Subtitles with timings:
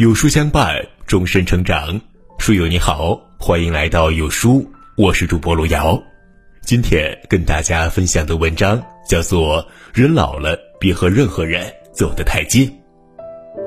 [0.00, 2.00] 有书相伴，终身成长。
[2.38, 4.66] 书友你好，欢迎来到有书，
[4.96, 6.02] 我是主播路遥。
[6.62, 9.62] 今天跟大家分享的文章叫做
[9.92, 12.66] 《人老了，别和任何人走得太近》，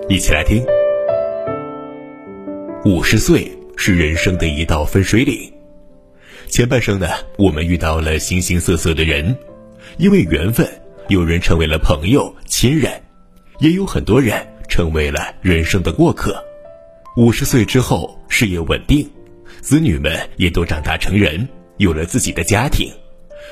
[0.09, 0.65] 一起来听。
[2.84, 5.54] 五十岁是人生的一道分水岭，
[6.47, 9.38] 前半生呢，我们遇到了形形色色的人，
[9.97, 10.68] 因为缘分，
[11.09, 12.91] 有人成为了朋友、亲人，
[13.59, 14.43] 也有很多人。
[14.73, 16.44] 成为了人生的过客。
[17.16, 19.08] 五十岁之后，事业稳定，
[19.62, 22.91] 子女们也都长大成人，有了自己的家庭，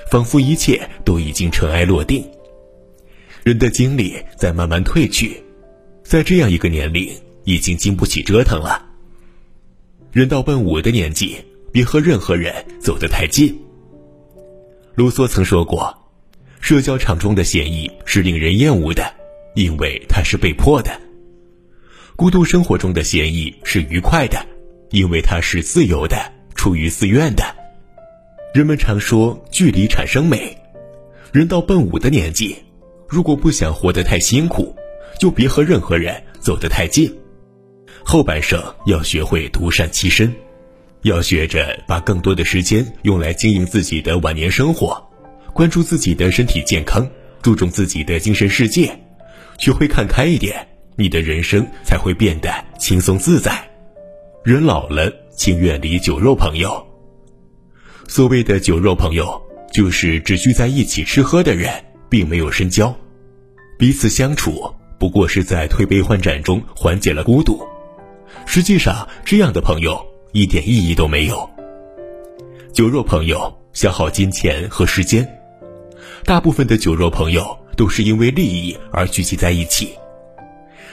[0.10, 2.28] 仿佛一切都已经尘埃落定。
[3.44, 5.40] 人的精力在慢慢褪去，
[6.04, 7.08] 在这样一个年龄，
[7.44, 8.84] 已经经不起折腾了。
[10.12, 11.36] 人到奔五的年纪，
[11.72, 13.56] 别和任何人走得太近。
[14.96, 15.96] 卢梭曾说过
[16.60, 19.04] ：“社交场中的嫌疑是令人厌恶的，
[19.54, 21.00] 因为它是被迫的。”
[22.22, 24.46] 孤独生活中的闲逸是愉快的，
[24.92, 27.44] 因为它是自由的，出于自愿的。
[28.54, 30.56] 人们常说距离产生美，
[31.32, 32.56] 人到奔五的年纪，
[33.08, 34.76] 如果不想活得太辛苦，
[35.20, 37.12] 就别和任何人走得太近。
[38.04, 40.32] 后半生要学会独善其身，
[41.02, 45.04] 要学着把更多的时间用来经营自己的晚年生活，
[45.56, 47.10] 关注自己的身体健康，
[47.42, 48.96] 注重自己的精神世界，
[49.58, 50.68] 学会看开一点。
[51.02, 53.68] 你的人生才会变得轻松自在。
[54.44, 56.86] 人老了，请远离酒肉朋友。
[58.08, 59.42] 所谓的酒肉朋友，
[59.74, 61.74] 就是只聚在一起吃喝的人，
[62.08, 62.96] 并没有深交，
[63.80, 67.60] 彼此相处不过是在推杯换盏中缓解了孤独。
[68.46, 70.00] 实际上，这样的朋友
[70.34, 71.50] 一点意义都没有。
[72.72, 75.28] 酒肉朋友消耗金钱和时间，
[76.26, 79.96] 大部分的酒肉朋友都是因为利益而聚集在一起。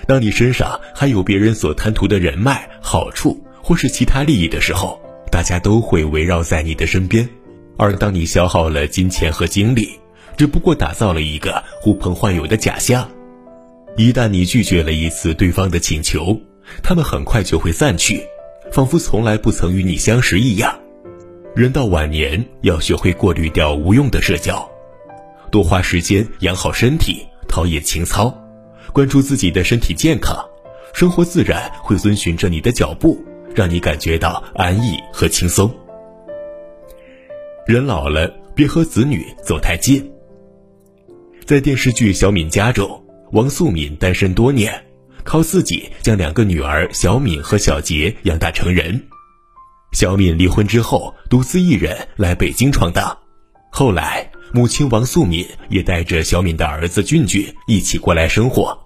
[0.07, 5.01] 当你身上还有别人所贪图的人脉、好处或是其他利益的时候，
[5.31, 7.27] 大家都会围绕在你的身边；
[7.77, 9.91] 而当你消耗了金钱和精力，
[10.37, 13.09] 只不过打造了一个呼朋唤友的假象。
[13.97, 16.41] 一旦你拒绝了一次对方的请求，
[16.83, 18.23] 他们很快就会散去，
[18.73, 20.79] 仿佛从来不曾与你相识一样。
[21.57, 24.67] 人到晚年，要学会过滤掉无用的社交，
[25.51, 28.33] 多花时间养好身体，陶冶情操。
[28.93, 30.37] 关注自己的身体健康，
[30.95, 33.23] 生活自然会遵循着你的脚步，
[33.55, 35.73] 让你感觉到安逸和轻松。
[37.67, 40.11] 人老了，别和子女走太近。
[41.45, 44.85] 在电视剧《小敏家》中，王素敏单身多年，
[45.23, 49.03] 靠自己将两个女儿小敏和小杰养大成人。
[49.93, 53.17] 小敏离婚之后，独自一人来北京闯荡，
[53.71, 54.28] 后来。
[54.53, 58.79] 母亲王素敏也带着小敏的儿子俊俊一起过来生活。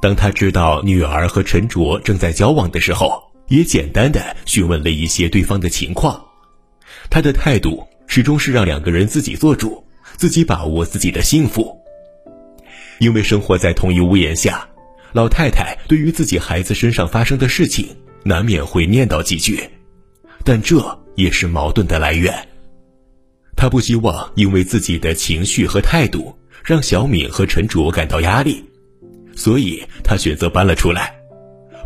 [0.00, 6.24] 当他知道女儿和陈卓正在交往的时候，也简单的询问了一些对方的情况。
[7.10, 9.84] 他的态度始终是让两个人自己做主，
[10.16, 11.76] 自己把握自己的幸福。
[12.98, 14.66] 因为生活在同一屋檐下，
[15.12, 17.86] 老太太对于自己孩子身上发生的事情，
[18.22, 19.68] 难免会念叨几句，
[20.44, 22.34] 但这也是矛盾的来源。
[23.60, 26.34] 他不希望因为自己的情绪和态度
[26.64, 28.64] 让小敏和陈卓感到压力，
[29.36, 31.14] 所以他选择搬了出来。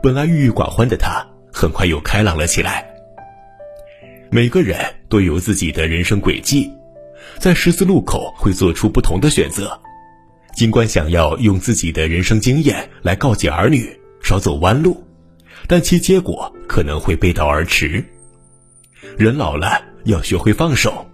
[0.01, 2.89] 本来郁郁寡欢的他，很快又开朗了起来。
[4.31, 6.71] 每个人都有自己的人生轨迹，
[7.41, 9.77] 在十字路口会做出不同的选择。
[10.55, 13.91] 尽管想要用自己的人生经验来告诫儿女
[14.23, 15.03] 少走弯路，
[15.67, 18.05] 但其结果可能会背道而驰。
[19.19, 21.05] 人老了，要学会放手。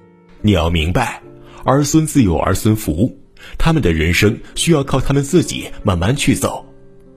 [0.43, 1.21] 你要明白，
[1.65, 3.15] 儿孙自有儿孙福，
[3.59, 6.65] 他们的人生需要靠他们自己慢慢去走。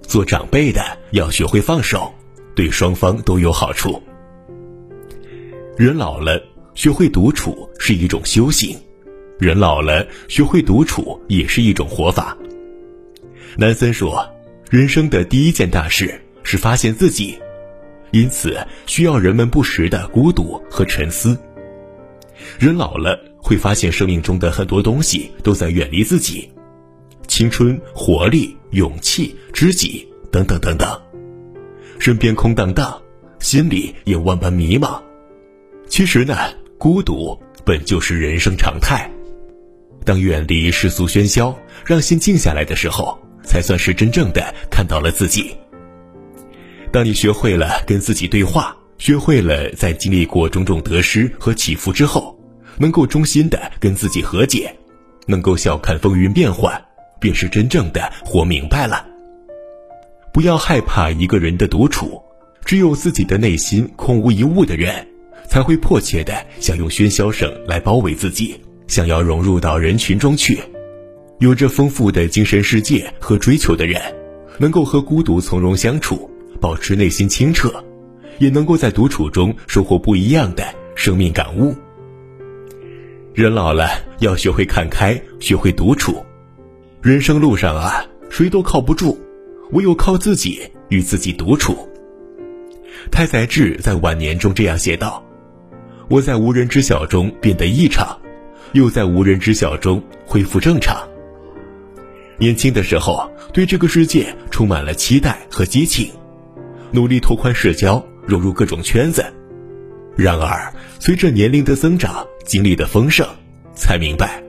[0.01, 2.13] 做长辈的要学会放手，
[2.53, 4.01] 对双方都有好处。
[5.77, 6.41] 人老了，
[6.75, 8.75] 学会独处是一种修行；
[9.39, 12.37] 人老了，学会独处也是一种活法。
[13.57, 14.27] 南森说，
[14.69, 17.37] 人生的第一件大事是发现自己，
[18.11, 21.37] 因此需要人们不时的孤独和沉思。
[22.59, 26.49] 人老了，会发现生命中的很多东西都在远离自己，
[27.27, 31.01] 青春、活力、勇气、知己等等等等，
[31.99, 33.01] 身边空荡荡，
[33.39, 35.01] 心里也万般迷茫。
[35.87, 36.35] 其实呢，
[36.77, 39.09] 孤独本就是人生常态。
[40.05, 45.55] 当远离世俗喧嚣，让心静下来的时候，才算是真正的看到了自己。
[46.91, 48.75] 当你学会了跟自己对话。
[48.99, 52.32] 学会了在经历过种种得失和起伏之后，
[52.77, 54.73] 能够衷心的跟自己和解，
[55.25, 56.81] 能够笑看风云变幻，
[57.19, 59.05] 便是真正的活明白了。
[60.33, 62.21] 不要害怕一个人的独处，
[62.65, 65.07] 只有自己的内心空无一物的人，
[65.47, 70.59] 才会迫切的想用喧嚣声来包围自己，想要融入到人群中去。
[71.39, 74.01] 有着丰富的精神世界和追求的人，
[74.57, 76.29] 能够和孤独从容相处，
[76.59, 77.83] 保持内心清澈，
[78.39, 80.63] 也能够在独处中收获不一样的
[80.95, 81.75] 生命感悟。
[83.33, 83.89] 人老了，
[84.19, 86.23] 要学会看开，学会独处。
[87.01, 89.19] 人生路上啊，谁都靠不住，
[89.71, 91.89] 唯有靠自己与自己独处。
[93.09, 95.23] 太宰治在晚年中这样写道
[96.09, 98.15] ：“我在无人知晓中变得异常，
[98.73, 100.95] 又在无人知晓中恢复正常。”
[102.37, 106.07] 年轻的时候，对这个世界充满了期待和激情，
[106.91, 109.25] 努力拓宽社交，融入各种圈子。
[110.15, 113.27] 然而，随着年龄的增长，经历的丰盛，
[113.75, 114.41] 才明白，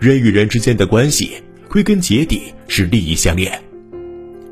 [0.00, 1.42] 人与人之间的关系。
[1.68, 3.62] 归根结底是利益相连，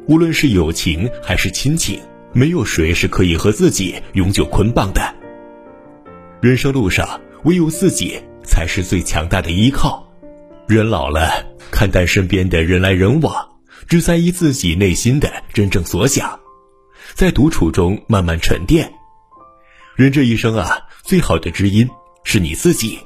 [0.06, 1.98] 无论是友情还是亲情，
[2.34, 5.00] 没有谁是可以和自己永久捆绑的。
[6.43, 10.06] 人生路上，唯有自己才是最强大的依靠。
[10.69, 13.48] 人老了，看淡身边的人来人往，
[13.88, 16.38] 只在意自己内心的真正所想，
[17.14, 18.93] 在独处中慢慢沉淀。
[19.96, 21.88] 人这一生啊，最好的知音
[22.22, 22.98] 是你自己。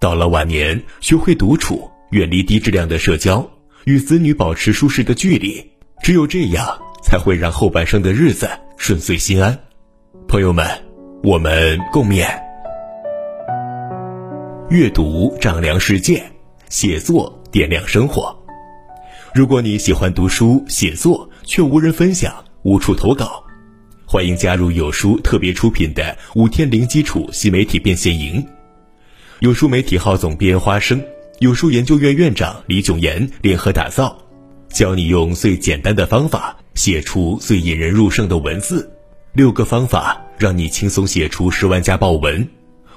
[0.00, 1.90] 到了晚年，学会独处。
[2.10, 3.46] 远离低质量的社交，
[3.84, 5.62] 与子女保持舒适的距离，
[6.02, 6.66] 只有这样，
[7.02, 8.48] 才会让后半生的日子
[8.78, 9.58] 顺遂心安。
[10.26, 10.66] 朋友们，
[11.22, 12.26] 我们共勉。
[14.70, 16.24] 阅读丈量世界，
[16.70, 18.34] 写作点亮生活。
[19.34, 23.44] 如果你喜欢读书写作，却无人分享，无处投稿，
[24.10, 28.42] 欢迎加入有书特别出品的五天零基础新媒体变现营。
[29.40, 30.98] 有书媒体号总编花生。
[31.40, 34.16] 有书研究院院长李炯岩联合打造，
[34.70, 38.90] 教你用最简单的方法写出最引人入胜的文字。
[39.34, 42.48] 六个方法让你轻松写出十万加爆文。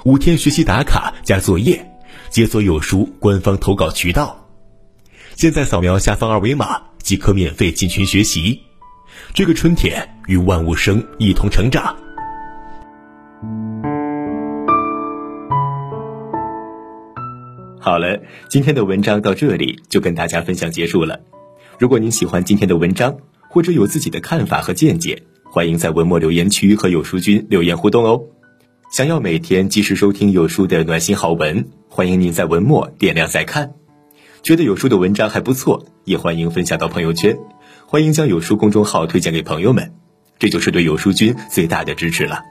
[0.06, 1.86] 五天学习打卡加作业，
[2.30, 4.50] 解锁有书官方投稿渠道。
[5.36, 8.62] 现在扫描下方二维码即可免费进群学习。
[9.33, 11.95] 这个春天，与万物生一同成长。
[17.79, 18.19] 好了，
[18.50, 21.19] 今天的文章到这里就跟大家分享结束了。
[21.79, 23.15] 如果您喜欢今天的文章，
[23.50, 28.21] 或者有自己的看法和见解，欢迎在文末留言区和有书君留言互动哦。
[28.91, 33.73] 想要每天及时收听有书的暖心好文，欢迎您在文末点亮再看。
[34.44, 37.38] 觉得有书的文章还不错，也欢迎分享到朋友圈。
[37.92, 39.92] 欢迎将有书公众号推荐给朋友们，
[40.40, 42.42] 这就是对有书君最大的支持了。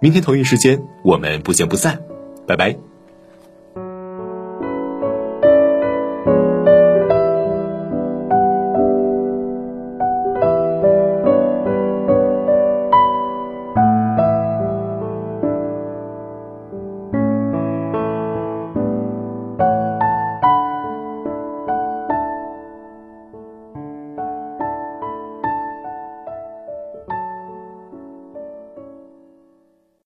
[0.00, 2.00] 明天同一时间，我们不见不散，
[2.48, 2.89] 拜拜。